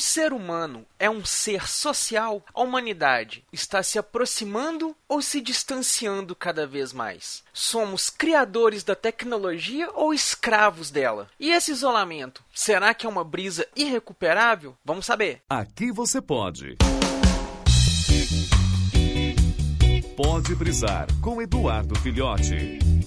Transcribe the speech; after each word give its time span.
ser 0.00 0.32
humano 0.32 0.84
é 0.98 1.08
um 1.08 1.24
ser 1.24 1.68
social? 1.68 2.44
A 2.54 2.62
humanidade 2.62 3.44
está 3.52 3.82
se 3.82 3.98
aproximando 3.98 4.96
ou 5.08 5.22
se 5.22 5.40
distanciando 5.40 6.34
cada 6.34 6.66
vez 6.66 6.92
mais? 6.92 7.42
Somos 7.52 8.10
criadores 8.10 8.82
da 8.82 8.94
tecnologia 8.94 9.90
ou 9.94 10.12
escravos 10.12 10.90
dela? 10.90 11.28
E 11.38 11.50
esse 11.52 11.70
isolamento, 11.70 12.42
será 12.54 12.92
que 12.94 13.06
é 13.06 13.08
uma 13.08 13.24
brisa 13.24 13.66
irrecuperável? 13.76 14.76
Vamos 14.84 15.06
saber. 15.06 15.42
Aqui 15.48 15.92
você 15.92 16.20
pode. 16.20 16.76
Pode 20.16 20.54
brisar 20.54 21.06
com 21.22 21.40
Eduardo 21.40 21.98
Filhote. 22.00 22.99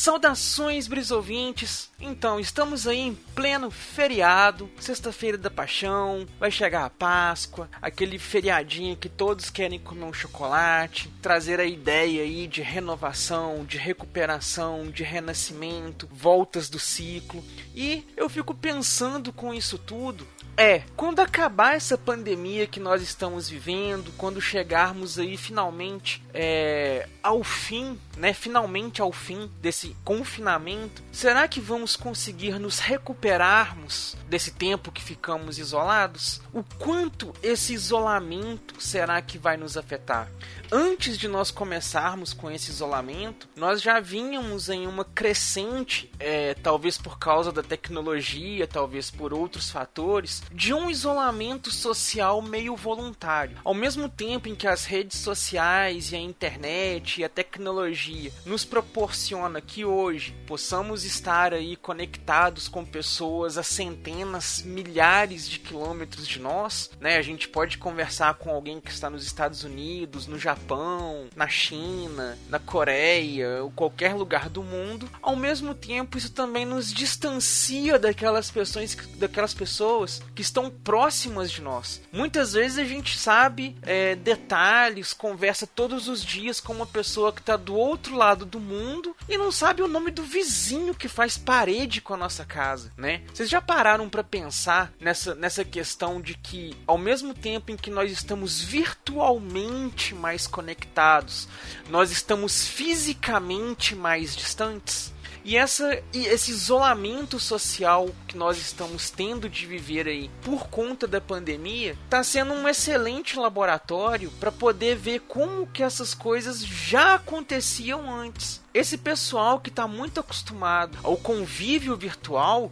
Saudações, 0.00 0.88
brisouvintes! 0.88 1.90
Então, 2.00 2.40
estamos 2.40 2.86
aí 2.86 3.00
em 3.00 3.14
pleno 3.14 3.70
feriado, 3.70 4.70
sexta-feira 4.80 5.36
da 5.36 5.50
paixão, 5.50 6.26
vai 6.38 6.50
chegar 6.50 6.86
a 6.86 6.88
Páscoa, 6.88 7.68
aquele 7.82 8.18
feriadinho 8.18 8.96
que 8.96 9.10
todos 9.10 9.50
querem 9.50 9.78
comer 9.78 10.04
um 10.04 10.12
chocolate, 10.14 11.12
trazer 11.20 11.60
a 11.60 11.66
ideia 11.66 12.22
aí 12.22 12.46
de 12.46 12.62
renovação, 12.62 13.62
de 13.66 13.76
recuperação, 13.76 14.90
de 14.90 15.02
renascimento, 15.02 16.08
voltas 16.10 16.70
do 16.70 16.78
ciclo. 16.78 17.44
E 17.74 18.02
eu 18.16 18.30
fico 18.30 18.54
pensando 18.54 19.34
com 19.34 19.52
isso 19.52 19.76
tudo, 19.76 20.26
é, 20.60 20.82
quando 20.94 21.20
acabar 21.20 21.74
essa 21.74 21.96
pandemia 21.96 22.66
que 22.66 22.78
nós 22.78 23.00
estamos 23.00 23.48
vivendo, 23.48 24.12
quando 24.18 24.42
chegarmos 24.42 25.18
aí 25.18 25.38
finalmente 25.38 26.22
é, 26.34 27.08
ao 27.22 27.42
fim, 27.42 27.98
né, 28.14 28.34
finalmente 28.34 29.00
ao 29.00 29.10
fim 29.10 29.50
desse 29.62 29.96
confinamento, 30.04 31.02
será 31.10 31.48
que 31.48 31.62
vamos 31.62 31.96
conseguir 31.96 32.58
nos 32.58 32.78
recuperarmos 32.78 34.18
desse 34.28 34.50
tempo 34.50 34.92
que 34.92 35.02
ficamos 35.02 35.58
isolados? 35.58 36.42
O 36.52 36.62
quanto 36.78 37.32
esse 37.42 37.72
isolamento 37.72 38.82
será 38.82 39.22
que 39.22 39.38
vai 39.38 39.56
nos 39.56 39.78
afetar? 39.78 40.30
Antes 40.70 41.16
de 41.16 41.26
nós 41.26 41.50
começarmos 41.50 42.34
com 42.34 42.50
esse 42.50 42.70
isolamento, 42.70 43.48
nós 43.56 43.80
já 43.80 43.98
vínhamos 43.98 44.68
em 44.68 44.86
uma 44.86 45.04
crescente, 45.04 46.12
é, 46.20 46.54
talvez 46.54 46.98
por 46.98 47.18
causa 47.18 47.50
da 47.50 47.62
tecnologia, 47.62 48.66
talvez 48.66 49.10
por 49.10 49.32
outros 49.32 49.70
fatores, 49.70 50.42
de 50.52 50.74
um 50.74 50.90
isolamento 50.90 51.70
social 51.70 52.42
meio 52.42 52.76
voluntário. 52.76 53.58
Ao 53.64 53.74
mesmo 53.74 54.08
tempo 54.08 54.48
em 54.48 54.54
que 54.54 54.66
as 54.66 54.84
redes 54.84 55.18
sociais 55.18 56.12
e 56.12 56.16
a 56.16 56.20
internet 56.20 57.20
e 57.20 57.24
a 57.24 57.28
tecnologia 57.28 58.32
nos 58.44 58.64
proporciona 58.64 59.60
que 59.60 59.84
hoje 59.84 60.34
possamos 60.46 61.04
estar 61.04 61.54
aí 61.54 61.76
conectados 61.76 62.68
com 62.68 62.84
pessoas 62.84 63.56
a 63.56 63.62
centenas, 63.62 64.62
milhares 64.62 65.48
de 65.48 65.58
quilômetros 65.58 66.26
de 66.26 66.38
nós, 66.38 66.90
né? 67.00 67.16
A 67.16 67.22
gente 67.22 67.48
pode 67.48 67.78
conversar 67.78 68.34
com 68.34 68.50
alguém 68.50 68.80
que 68.80 68.90
está 68.90 69.08
nos 69.08 69.24
Estados 69.24 69.64
Unidos, 69.64 70.26
no 70.26 70.38
Japão, 70.38 71.28
na 71.36 71.48
China, 71.48 72.38
na 72.48 72.58
Coreia, 72.58 73.62
ou 73.62 73.70
qualquer 73.70 74.14
lugar 74.14 74.48
do 74.48 74.62
mundo. 74.62 75.08
Ao 75.22 75.36
mesmo 75.36 75.74
tempo, 75.74 76.18
isso 76.18 76.32
também 76.32 76.64
nos 76.64 76.92
distancia 76.92 77.98
daquelas 77.98 78.50
pessoas, 78.50 78.96
daquelas 79.16 79.54
pessoas 79.54 80.22
que 80.34 80.39
estão 80.40 80.70
próximas 80.70 81.50
de 81.50 81.60
nós. 81.60 82.00
Muitas 82.12 82.52
vezes 82.52 82.78
a 82.78 82.84
gente 82.84 83.18
sabe 83.18 83.76
é, 83.82 84.14
detalhes, 84.14 85.12
conversa 85.12 85.66
todos 85.66 86.08
os 86.08 86.24
dias 86.24 86.60
com 86.60 86.72
uma 86.72 86.86
pessoa 86.86 87.32
que 87.32 87.40
está 87.40 87.56
do 87.56 87.74
outro 87.74 88.14
lado 88.16 88.44
do 88.44 88.60
mundo 88.60 89.14
e 89.28 89.36
não 89.36 89.52
sabe 89.52 89.82
o 89.82 89.88
nome 89.88 90.10
do 90.10 90.22
vizinho 90.22 90.94
que 90.94 91.08
faz 91.08 91.36
parede 91.36 92.00
com 92.00 92.14
a 92.14 92.16
nossa 92.16 92.44
casa, 92.44 92.92
né? 92.96 93.22
Vocês 93.32 93.48
já 93.48 93.60
pararam 93.60 94.08
para 94.08 94.24
pensar 94.24 94.92
nessa, 95.00 95.34
nessa 95.34 95.64
questão 95.64 96.20
de 96.20 96.34
que 96.34 96.76
ao 96.86 96.98
mesmo 96.98 97.34
tempo 97.34 97.70
em 97.70 97.76
que 97.76 97.90
nós 97.90 98.10
estamos 98.10 98.60
virtualmente 98.60 100.14
mais 100.14 100.46
conectados, 100.46 101.48
nós 101.88 102.10
estamos 102.10 102.66
fisicamente 102.66 103.94
mais 103.94 104.34
distantes? 104.34 105.12
E, 105.44 105.56
essa, 105.56 106.02
e 106.12 106.26
esse 106.26 106.50
isolamento 106.50 107.38
social 107.38 108.10
que 108.26 108.36
nós 108.36 108.58
estamos 108.58 109.10
tendo 109.10 109.48
de 109.48 109.66
viver 109.66 110.06
aí 110.06 110.30
por 110.42 110.68
conta 110.68 111.06
da 111.06 111.20
pandemia 111.20 111.96
está 112.04 112.22
sendo 112.22 112.52
um 112.52 112.68
excelente 112.68 113.38
laboratório 113.38 114.30
para 114.38 114.52
poder 114.52 114.96
ver 114.96 115.20
como 115.20 115.66
que 115.66 115.82
essas 115.82 116.14
coisas 116.14 116.64
já 116.64 117.14
aconteciam 117.14 118.12
antes. 118.12 118.60
Esse 118.72 118.96
pessoal 118.96 119.58
que 119.58 119.68
está 119.68 119.88
muito 119.88 120.20
acostumado 120.20 120.96
ao 121.02 121.16
convívio 121.16 121.96
virtual 121.96 122.70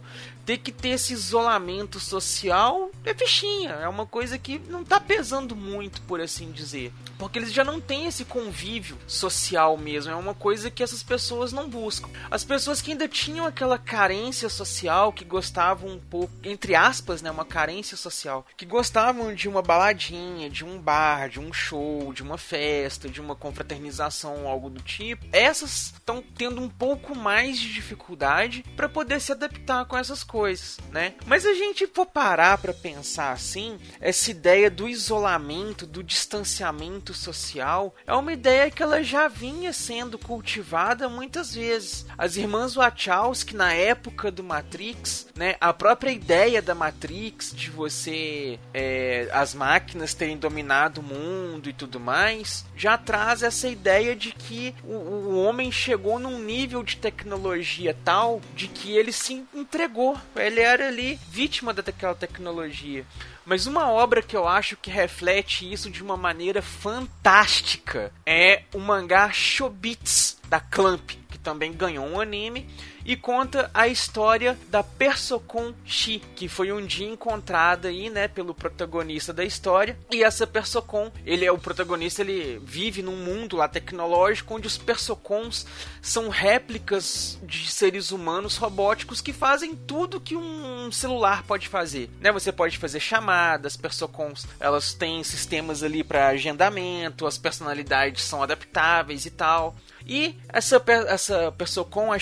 ter 0.49 0.57
que 0.57 0.71
ter 0.71 0.89
esse 0.89 1.13
isolamento 1.13 1.99
social 1.99 2.89
é 3.05 3.13
fichinha, 3.13 3.69
é 3.69 3.87
uma 3.87 4.07
coisa 4.07 4.35
que 4.35 4.57
não 4.57 4.83
tá 4.83 4.99
pesando 4.99 5.55
muito, 5.55 6.01
por 6.01 6.19
assim 6.19 6.51
dizer. 6.51 6.91
Porque 7.19 7.37
eles 7.37 7.53
já 7.53 7.63
não 7.63 7.79
têm 7.79 8.07
esse 8.07 8.25
convívio 8.25 8.97
social 9.05 9.77
mesmo, 9.77 10.11
é 10.11 10.15
uma 10.15 10.33
coisa 10.33 10.71
que 10.71 10.81
essas 10.81 11.03
pessoas 11.03 11.51
não 11.53 11.69
buscam. 11.69 12.09
As 12.31 12.43
pessoas 12.43 12.81
que 12.81 12.91
ainda 12.91 13.07
tinham 13.07 13.45
aquela 13.45 13.77
carência 13.77 14.49
social, 14.49 15.13
que 15.13 15.23
gostavam 15.23 15.91
um 15.91 15.99
pouco, 15.99 16.33
entre 16.43 16.73
aspas, 16.73 17.21
né, 17.21 17.29
uma 17.29 17.45
carência 17.45 17.95
social, 17.95 18.43
que 18.57 18.65
gostavam 18.65 19.35
de 19.35 19.47
uma 19.47 19.61
baladinha, 19.61 20.49
de 20.49 20.65
um 20.65 20.79
bar, 20.79 21.29
de 21.29 21.39
um 21.39 21.53
show, 21.53 22.11
de 22.11 22.23
uma 22.23 22.39
festa, 22.39 23.07
de 23.07 23.21
uma 23.21 23.35
confraternização, 23.35 24.47
algo 24.47 24.67
do 24.67 24.81
tipo, 24.81 25.27
essas 25.31 25.88
estão 25.93 26.23
tendo 26.35 26.61
um 26.61 26.69
pouco 26.69 27.15
mais 27.15 27.59
de 27.59 27.73
dificuldade 27.73 28.63
para 28.75 28.89
poder 28.89 29.19
se 29.19 29.31
adaptar 29.31 29.85
com 29.85 29.97
essas 29.97 30.23
coisas 30.23 30.79
né? 30.91 31.13
Mas 31.25 31.45
a 31.45 31.53
gente 31.53 31.87
for 31.87 32.05
parar 32.05 32.57
para 32.57 32.73
pensar 32.73 33.31
assim, 33.31 33.77
essa 33.99 34.31
ideia 34.31 34.69
do 34.69 34.87
isolamento, 34.87 35.85
do 35.85 36.03
distanciamento 36.03 37.13
social, 37.13 37.95
é 38.05 38.13
uma 38.13 38.33
ideia 38.33 38.71
que 38.71 38.83
ela 38.83 39.03
já 39.03 39.27
vinha 39.27 39.71
sendo 39.71 40.17
cultivada 40.17 41.07
muitas 41.07 41.53
vezes. 41.53 42.05
As 42.17 42.35
irmãs 42.35 42.75
Wachowski 42.75 43.55
na 43.55 43.73
época 43.73 44.31
do 44.31 44.43
Matrix, 44.43 45.27
né? 45.35 45.55
A 45.59 45.73
própria 45.73 46.11
ideia 46.11 46.61
da 46.61 46.75
Matrix 46.75 47.53
de 47.55 47.69
você 47.69 48.59
é, 48.73 49.29
as 49.31 49.53
máquinas 49.53 50.13
terem 50.13 50.37
dominado 50.37 51.01
o 51.01 51.03
mundo 51.03 51.69
e 51.69 51.73
tudo 51.73 51.99
mais, 51.99 52.65
já 52.75 52.97
traz 52.97 53.43
essa 53.43 53.67
ideia 53.67 54.15
de 54.15 54.31
que 54.31 54.75
o, 54.83 54.93
o 54.93 55.43
homem 55.43 55.71
chegou 55.79 56.19
num 56.19 56.37
nível 56.39 56.83
de 56.83 56.97
tecnologia 56.97 57.95
tal 58.03 58.41
de 58.53 58.67
que 58.67 58.95
ele 58.95 59.13
se 59.13 59.45
entregou 59.53 60.17
ele 60.35 60.59
era 60.59 60.87
ali 60.87 61.17
vítima 61.29 61.73
daquela 61.73 62.13
tecnologia. 62.13 63.05
Mas 63.45 63.65
uma 63.65 63.89
obra 63.89 64.21
que 64.21 64.35
eu 64.35 64.47
acho 64.47 64.75
que 64.77 64.91
reflete 64.91 65.71
isso 65.71 65.89
de 65.89 66.03
uma 66.03 66.17
maneira 66.17 66.61
fantástica 66.61 68.11
é 68.25 68.63
o 68.73 68.79
mangá 68.79 69.31
Shobits 69.31 70.37
da 70.47 70.59
Clamp, 70.59 71.11
que 71.29 71.37
também 71.39 71.73
ganhou 71.73 72.05
um 72.05 72.19
anime 72.19 72.67
e 73.09 73.15
conta 73.15 73.71
a 73.73 73.87
história 73.87 74.55
da 74.67 74.83
Persocon 74.83 75.73
Shi, 75.83 76.21
que 76.35 76.47
foi 76.47 76.71
um 76.71 76.85
dia 76.85 77.07
encontrada 77.07 77.87
aí, 77.87 78.07
né, 78.07 78.27
pelo 78.27 78.53
protagonista 78.53 79.33
da 79.33 79.43
história. 79.43 79.97
E 80.11 80.23
essa 80.23 80.45
Persocon, 80.45 81.11
ele 81.25 81.43
é 81.43 81.51
o 81.51 81.57
protagonista, 81.57 82.21
ele 82.21 82.61
vive 82.63 83.01
num 83.01 83.15
mundo 83.15 83.57
lá 83.57 83.67
tecnológico 83.67 84.53
onde 84.53 84.67
os 84.67 84.77
Persocons 84.77 85.65
são 86.03 86.29
réplicas 86.29 87.39
de 87.41 87.71
seres 87.71 88.11
humanos 88.11 88.57
robóticos 88.57 89.21
que 89.21 89.33
fazem 89.33 89.75
tudo 89.75 90.21
que 90.21 90.35
um 90.35 90.91
celular 90.91 91.41
pode 91.47 91.67
fazer, 91.67 92.11
né? 92.21 92.31
Você 92.31 92.51
pode 92.51 92.77
fazer 92.77 92.99
chamadas, 92.99 93.75
Persocons, 93.75 94.45
elas 94.59 94.93
têm 94.93 95.23
sistemas 95.23 95.81
ali 95.81 96.03
para 96.03 96.27
agendamento, 96.27 97.25
as 97.25 97.39
personalidades 97.39 98.23
são 98.23 98.43
adaptáveis 98.43 99.25
e 99.25 99.31
tal. 99.31 99.75
E 100.05 100.35
essa, 100.47 100.81
essa 101.07 101.51
Persocon, 101.51 102.11
a 102.11 102.17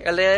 ela 0.00 0.20
é 0.20 0.31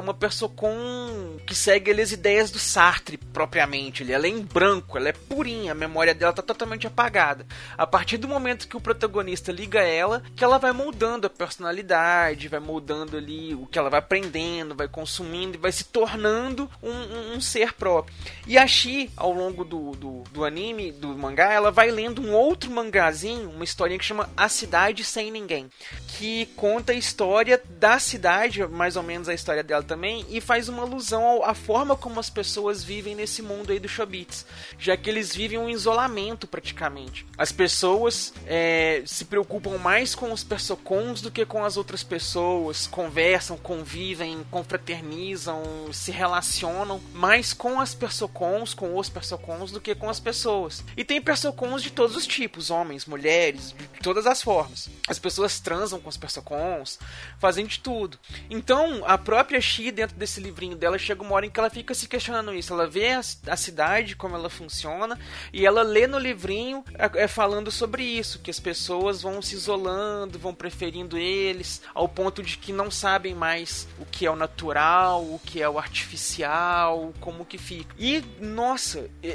uma 0.00 0.14
Persocon 0.14 1.33
que 1.44 1.54
segue 1.54 1.90
ali, 1.90 2.02
as 2.02 2.12
ideias 2.12 2.50
do 2.50 2.58
Sartre 2.58 3.16
propriamente. 3.16 4.10
Ela 4.10 4.26
é 4.26 4.30
em 4.30 4.40
branco, 4.40 4.96
ela 4.96 5.08
é 5.08 5.12
purinha, 5.12 5.72
a 5.72 5.74
memória 5.74 6.14
dela 6.14 6.32
tá 6.32 6.42
totalmente 6.42 6.86
apagada. 6.86 7.46
A 7.76 7.86
partir 7.86 8.16
do 8.16 8.28
momento 8.28 8.68
que 8.68 8.76
o 8.76 8.80
protagonista 8.80 9.52
liga 9.52 9.80
ela, 9.80 10.22
que 10.34 10.44
ela 10.44 10.58
vai 10.58 10.72
moldando 10.72 11.26
a 11.26 11.30
personalidade, 11.30 12.48
vai 12.48 12.60
moldando 12.60 13.16
ali 13.16 13.54
o 13.54 13.66
que 13.66 13.78
ela 13.78 13.90
vai 13.90 13.98
aprendendo, 13.98 14.74
vai 14.74 14.88
consumindo 14.88 15.56
e 15.56 15.60
vai 15.60 15.72
se 15.72 15.84
tornando 15.84 16.70
um, 16.82 16.90
um, 16.90 17.36
um 17.36 17.40
ser 17.40 17.72
próprio. 17.72 18.16
E 18.46 18.56
a 18.56 18.66
Xi, 18.66 19.10
ao 19.16 19.32
longo 19.32 19.64
do, 19.64 19.92
do, 19.92 20.24
do 20.30 20.44
anime, 20.44 20.92
do 20.92 21.08
mangá, 21.16 21.52
ela 21.52 21.70
vai 21.70 21.90
lendo 21.90 22.22
um 22.22 22.32
outro 22.32 22.70
mangazinho, 22.70 23.50
uma 23.50 23.64
historinha 23.64 23.98
que 23.98 24.04
chama 24.04 24.30
A 24.36 24.48
Cidade 24.48 25.04
Sem 25.04 25.30
Ninguém, 25.30 25.68
que 26.08 26.46
conta 26.56 26.92
a 26.92 26.96
história 26.96 27.60
da 27.78 27.98
cidade, 27.98 28.66
mais 28.66 28.96
ou 28.96 29.02
menos 29.02 29.28
a 29.28 29.34
história 29.34 29.62
dela 29.62 29.82
também 29.82 30.24
e 30.28 30.40
faz 30.40 30.68
uma 30.68 30.82
alusão 30.82 31.24
à 31.42 31.54
forma 31.54 31.96
como 31.96 32.20
as 32.20 32.30
pessoas 32.30 32.84
vivem 32.84 33.14
nesse 33.14 33.42
mundo 33.42 33.72
aí 33.72 33.80
do 33.80 33.88
Chobits, 33.88 34.46
já 34.78 34.96
que 34.96 35.08
eles 35.08 35.34
vivem 35.34 35.58
um 35.58 35.68
isolamento 35.68 36.46
praticamente. 36.46 37.26
As 37.36 37.50
pessoas 37.50 38.32
é, 38.46 39.02
se 39.06 39.24
preocupam 39.24 39.78
mais 39.78 40.14
com 40.14 40.32
os 40.32 40.44
persocons 40.44 41.20
do 41.20 41.30
que 41.30 41.46
com 41.46 41.64
as 41.64 41.76
outras 41.76 42.02
pessoas, 42.02 42.86
conversam, 42.86 43.56
convivem, 43.56 44.44
confraternizam, 44.50 45.62
se 45.92 46.10
relacionam 46.10 47.00
mais 47.12 47.52
com 47.52 47.80
as 47.80 47.94
persocons, 47.94 48.74
com 48.74 48.96
os 48.96 49.08
persocons 49.08 49.72
do 49.72 49.80
que 49.80 49.94
com 49.94 50.08
as 50.08 50.20
pessoas. 50.20 50.84
E 50.96 51.04
tem 51.04 51.20
persocons 51.20 51.82
de 51.82 51.90
todos 51.90 52.14
os 52.16 52.26
tipos, 52.26 52.70
homens, 52.70 53.06
mulheres, 53.06 53.74
de 53.94 54.00
todas 54.00 54.26
as 54.26 54.42
formas. 54.42 54.88
As 55.08 55.18
pessoas 55.18 55.58
transam 55.58 55.98
com 55.98 56.08
os 56.08 56.16
persocons, 56.16 56.98
fazem 57.38 57.66
de 57.66 57.80
tudo. 57.80 58.18
Então, 58.50 59.02
a 59.06 59.16
própria 59.16 59.60
Xi, 59.60 59.90
dentro 59.90 60.16
desse 60.16 60.40
livrinho 60.40 60.76
dela, 60.76 60.98
chega 60.98 61.22
uma 61.24 61.34
hora 61.34 61.46
em 61.46 61.50
que 61.50 61.58
ela 61.58 61.70
fica 61.70 61.94
se 61.94 62.08
questionando 62.08 62.54
isso. 62.54 62.72
Ela 62.72 62.86
vê 62.86 63.12
a, 63.12 63.20
a 63.48 63.56
cidade, 63.56 64.16
como 64.16 64.36
ela 64.36 64.50
funciona, 64.50 65.18
e 65.52 65.66
ela 65.66 65.82
lê 65.82 66.06
no 66.06 66.18
livrinho 66.18 66.84
é, 66.94 67.24
é, 67.24 67.28
falando 67.28 67.70
sobre 67.70 68.02
isso, 68.02 68.38
que 68.38 68.50
as 68.50 68.60
pessoas 68.60 69.22
vão 69.22 69.40
se 69.40 69.54
isolando, 69.54 70.38
vão 70.38 70.54
preferindo 70.54 71.16
eles, 71.16 71.82
ao 71.94 72.08
ponto 72.08 72.42
de 72.42 72.58
que 72.58 72.72
não 72.72 72.90
sabem 72.90 73.34
mais 73.34 73.88
o 73.98 74.04
que 74.04 74.26
é 74.26 74.30
o 74.30 74.36
natural, 74.36 75.22
o 75.22 75.40
que 75.44 75.62
é 75.62 75.68
o 75.68 75.78
artificial, 75.78 77.12
como 77.20 77.44
que 77.44 77.58
fica. 77.58 77.94
E, 77.98 78.22
nossa, 78.40 79.10
é, 79.22 79.28
é, 79.28 79.32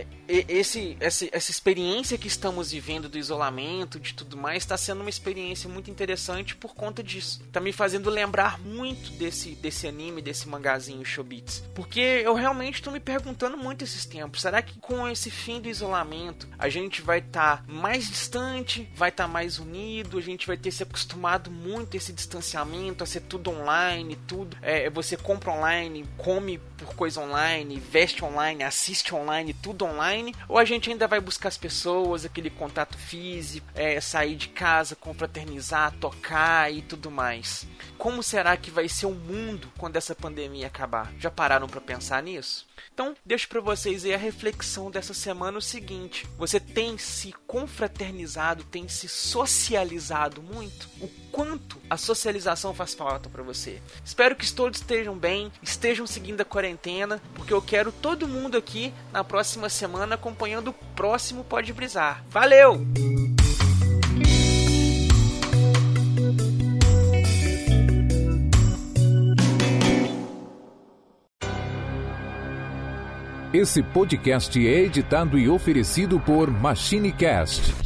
é 0.00 0.06
esse, 0.48 0.96
essa, 1.00 1.28
essa 1.30 1.50
experiência 1.50 2.16
que 2.16 2.26
estamos 2.26 2.72
vivendo 2.72 3.08
do 3.08 3.18
isolamento, 3.18 4.00
de 4.00 4.14
tudo 4.14 4.36
mais, 4.36 4.62
está 4.62 4.76
sendo 4.76 5.00
uma 5.00 5.10
experiência 5.10 5.68
muito 5.68 5.90
interessante 5.90 6.56
por 6.56 6.74
conta 6.74 7.02
disso. 7.02 7.42
Tá 7.52 7.60
me 7.60 7.72
fazendo 7.72 8.08
lembrar 8.08 8.58
muito 8.58 9.10
desse, 9.12 9.50
desse 9.54 9.86
anime, 9.86 10.22
desse 10.22 10.48
mangazinho 10.48 11.04
Shobits. 11.04 11.62
Porque 11.74 12.00
eu 12.00 12.34
realmente 12.34 12.76
estou 12.76 12.92
me 12.92 13.00
perguntando 13.00 13.56
muito 13.56 13.84
esses 13.84 14.06
tempos. 14.06 14.40
Será 14.40 14.62
que 14.62 14.78
com 14.78 15.08
esse 15.08 15.30
fim 15.30 15.60
do 15.60 15.68
isolamento 15.68 16.48
a 16.58 16.68
gente 16.68 17.02
vai 17.02 17.18
estar 17.18 17.58
tá 17.58 17.64
mais 17.66 18.08
distante, 18.08 18.88
vai 18.94 19.10
estar 19.10 19.24
tá 19.24 19.28
mais 19.28 19.58
unido, 19.58 20.18
a 20.18 20.22
gente 20.22 20.46
vai 20.46 20.56
ter 20.56 20.70
se 20.70 20.82
acostumado 20.82 21.50
muito 21.50 21.94
a 21.94 21.98
esse 21.98 22.12
distanciamento, 22.12 23.04
a 23.04 23.06
ser 23.06 23.20
tudo 23.20 23.50
online, 23.50 24.16
tudo. 24.26 24.56
É, 24.62 24.88
você 24.90 25.16
compra 25.16 25.52
online, 25.52 26.06
come 26.16 26.58
por 26.58 26.94
coisa 26.94 27.20
online, 27.20 27.78
veste 27.78 28.24
online, 28.24 28.62
assiste 28.62 29.14
online, 29.14 29.54
tudo 29.54 29.84
online, 30.22 30.34
ou 30.48 30.56
a 30.56 30.64
gente 30.64 30.90
ainda 30.90 31.08
vai 31.08 31.20
buscar 31.20 31.48
as 31.48 31.58
pessoas, 31.58 32.24
aquele 32.24 32.48
contato 32.48 32.96
físico, 32.96 33.66
é, 33.74 34.00
sair 34.00 34.36
de 34.36 34.48
casa, 34.48 34.94
confraternizar, 34.94 35.92
tocar 35.98 36.72
e 36.72 36.80
tudo 36.82 37.10
mais. 37.10 37.66
Como 37.98 38.22
será 38.22 38.56
que 38.56 38.70
vai 38.70 38.88
ser 38.88 39.06
o 39.06 39.14
mundo 39.14 39.70
quando 39.76 39.96
essa 39.96 40.14
pandemia 40.14 40.68
acabar? 40.68 41.12
Já 41.18 41.30
pararam 41.30 41.68
para 41.68 41.80
pensar 41.80 42.22
nisso? 42.22 42.66
Então, 42.94 43.14
deixo 43.24 43.48
para 43.48 43.60
vocês 43.60 44.04
aí 44.04 44.14
a 44.14 44.18
reflexão 44.18 44.90
dessa 44.90 45.14
semana 45.14 45.58
o 45.58 45.62
seguinte: 45.62 46.26
você 46.36 46.60
tem 46.60 46.98
se 46.98 47.32
confraternizado, 47.46 48.64
tem 48.64 48.88
se 48.88 49.08
socializado 49.08 50.42
muito? 50.42 50.88
O 51.00 51.08
quanto 51.32 51.80
a 51.88 51.96
socialização 51.96 52.74
faz 52.74 52.94
falta 52.94 53.28
para 53.28 53.42
você? 53.42 53.80
Espero 54.04 54.36
que 54.36 54.52
todos 54.52 54.78
estejam 54.78 55.16
bem, 55.16 55.50
estejam 55.62 56.06
seguindo 56.06 56.42
a 56.42 56.44
quarentena, 56.44 57.20
porque 57.34 57.52
eu 57.52 57.62
quero 57.62 57.90
todo 57.90 58.28
mundo 58.28 58.56
aqui 58.56 58.92
na 59.12 59.24
próxima 59.24 59.68
semana 59.68 60.14
acompanhando 60.14 60.68
o 60.68 60.74
próximo 60.94 61.42
Pode 61.42 61.72
Brisar. 61.72 62.22
Valeu! 62.28 62.86
Esse 73.54 73.82
podcast 73.82 74.66
é 74.66 74.80
editado 74.80 75.38
e 75.38 75.46
oferecido 75.46 76.18
por 76.18 76.50
MachineCast 76.50 77.82